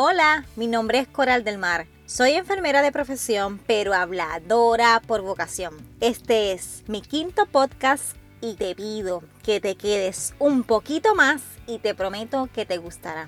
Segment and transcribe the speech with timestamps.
[0.00, 1.88] Hola, mi nombre es Coral del Mar.
[2.06, 5.74] Soy enfermera de profesión, pero habladora por vocación.
[5.98, 11.80] Este es mi quinto podcast y te pido que te quedes un poquito más y
[11.80, 13.26] te prometo que te gustará.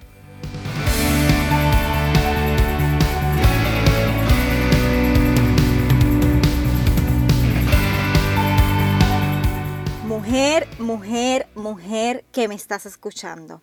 [10.04, 13.60] Mujer, mujer, mujer que me estás escuchando.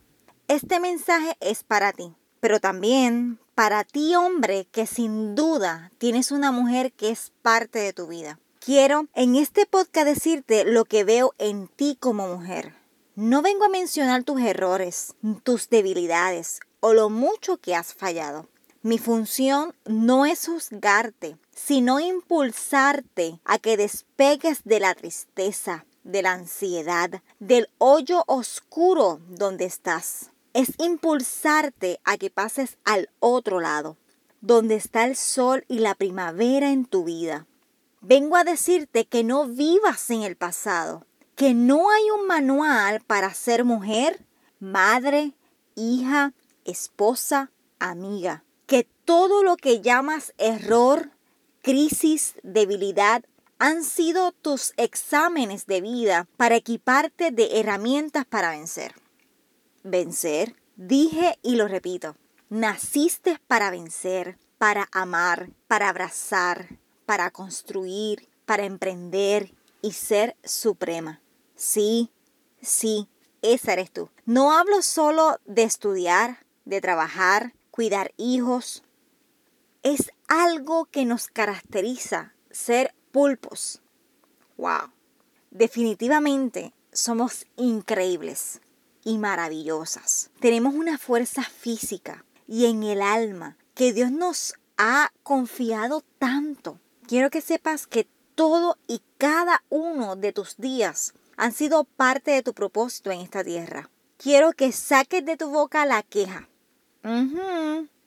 [0.50, 6.51] Este mensaje es para ti pero también para ti hombre que sin duda tienes una
[6.51, 8.39] mujer que es parte de tu vida.
[8.59, 12.75] Quiero en este podcast decirte lo que veo en ti como mujer.
[13.15, 18.47] No vengo a mencionar tus errores, tus debilidades o lo mucho que has fallado.
[18.83, 26.33] Mi función no es juzgarte, sino impulsarte a que despegues de la tristeza, de la
[26.33, 33.95] ansiedad, del hoyo oscuro donde estás es impulsarte a que pases al otro lado,
[34.42, 37.45] donde está el sol y la primavera en tu vida.
[38.02, 43.31] Vengo a decirte que no vivas en el pasado, que no hay un manual para
[43.36, 44.26] ser mujer,
[44.59, 45.34] madre,
[45.76, 46.34] hija,
[46.66, 51.12] esposa, amiga, que todo lo que llamas error,
[51.62, 53.24] crisis, debilidad,
[53.59, 58.96] han sido tus exámenes de vida para equiparte de herramientas para vencer
[59.83, 60.56] vencer.
[60.75, 62.16] Dije y lo repito,
[62.50, 71.22] naciste para vencer, para amar, para abrazar, para construir, para emprender y ser suprema.
[71.56, 72.11] Sí,
[72.61, 73.08] sí,
[73.42, 74.09] esa eres tú.
[74.25, 78.84] No hablo solo de estudiar, de trabajar, cuidar hijos.
[79.84, 83.81] Es algo que nos caracteriza ser pulpos.
[84.58, 84.91] ¡Wow!
[85.52, 88.62] Definitivamente somos increíbles
[89.08, 90.31] y maravillosas.
[90.41, 96.77] Tenemos una fuerza física y en el alma que Dios nos ha confiado tanto.
[97.08, 102.44] Quiero que sepas que todo y cada uno de tus días han sido parte de
[102.44, 103.90] tu propósito en esta tierra.
[104.17, 106.50] Quiero que saques de tu boca la queja.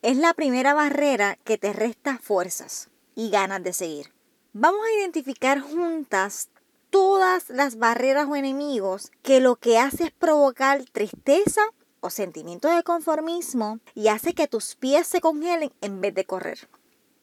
[0.02, 4.12] Es la primera barrera que te resta fuerzas y ganas de seguir.
[4.52, 6.50] Vamos a identificar juntas
[6.90, 11.62] todas las barreras o enemigos que lo que hace es provocar tristeza
[12.00, 16.68] o sentimiento de conformismo y hace que tus pies se congelen en vez de correr.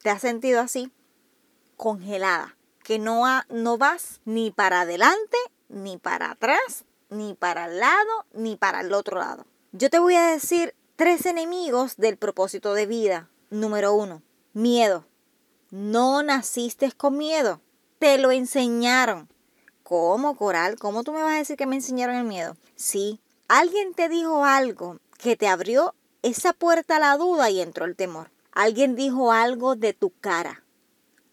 [0.01, 0.91] ¿Te has sentido así?
[1.75, 5.37] Congelada, que no, no vas ni para adelante,
[5.69, 9.45] ni para atrás, ni para el lado, ni para el otro lado.
[9.71, 13.29] Yo te voy a decir tres enemigos del propósito de vida.
[13.49, 14.21] Número uno,
[14.53, 15.05] miedo.
[15.69, 17.61] No naciste con miedo.
[17.99, 19.29] Te lo enseñaron.
[19.87, 20.77] ¿Cómo, Coral?
[20.77, 22.57] ¿Cómo tú me vas a decir que me enseñaron el miedo?
[22.75, 27.85] Sí, alguien te dijo algo que te abrió esa puerta a la duda y entró
[27.85, 28.29] el temor.
[28.51, 30.61] Alguien dijo algo de tu cara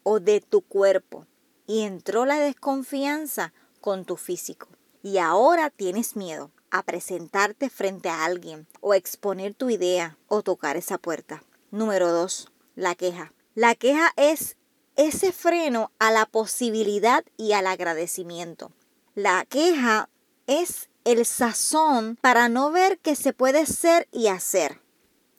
[0.04, 1.26] o de tu cuerpo
[1.66, 4.68] y entró la desconfianza con tu físico.
[5.02, 10.76] Y ahora tienes miedo a presentarte frente a alguien o exponer tu idea o tocar
[10.76, 11.42] esa puerta.
[11.72, 13.32] Número dos, la queja.
[13.56, 14.56] La queja es
[14.96, 18.72] ese freno a la posibilidad y al agradecimiento.
[19.14, 20.08] La queja
[20.46, 24.80] es el sazón para no ver que se puede ser y hacer.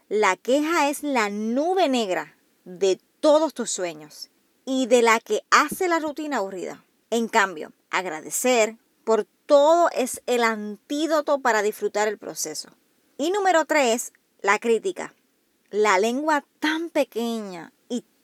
[0.10, 4.30] La queja es la nube negra de todos tus sueños
[4.66, 6.84] y de la que hace la rutina aburrida.
[7.10, 12.70] En cambio, agradecer por todo es el antídoto para disfrutar el proceso.
[13.18, 14.12] Y número tres,
[14.42, 15.14] la crítica.
[15.70, 17.72] La lengua tan pequeña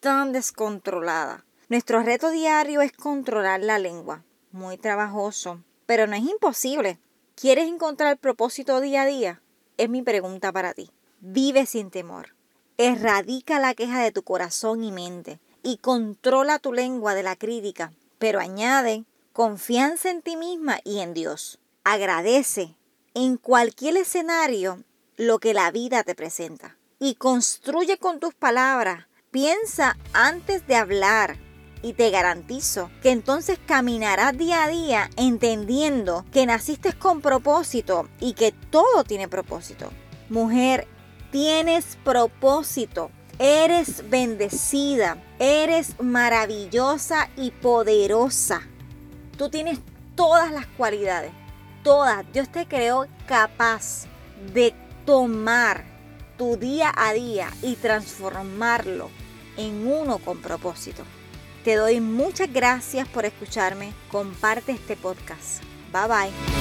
[0.02, 1.46] tan descontrolada.
[1.70, 4.24] Nuestro reto diario es controlar la lengua.
[4.52, 7.00] Muy trabajoso, pero no es imposible.
[7.36, 9.42] ¿Quieres encontrar propósito día a día?
[9.78, 10.90] Es mi pregunta para ti.
[11.20, 12.36] Vive sin temor.
[12.78, 17.94] Erradica la queja de tu corazón y mente y controla tu lengua de la crítica,
[18.18, 21.60] pero añade confianza en ti misma y en Dios.
[21.84, 22.76] Agradece
[23.14, 24.84] en cualquier escenario
[25.16, 31.38] lo que la vida te presenta y construye con tus palabras Piensa antes de hablar
[31.82, 38.34] y te garantizo que entonces caminarás día a día entendiendo que naciste con propósito y
[38.34, 39.90] que todo tiene propósito.
[40.28, 40.86] Mujer,
[41.32, 43.10] tienes propósito.
[43.40, 48.64] Eres bendecida, eres maravillosa y poderosa.
[49.38, 49.80] Tú tienes
[50.16, 51.32] todas las cualidades,
[51.84, 52.26] todas.
[52.34, 54.08] Dios te creó capaz
[54.54, 54.74] de
[55.06, 55.91] tomar
[56.38, 59.10] tu día a día y transformarlo
[59.58, 61.04] en uno con propósito.
[61.64, 63.94] Te doy muchas gracias por escucharme.
[64.12, 65.62] Comparte este podcast.
[65.92, 66.61] Bye bye.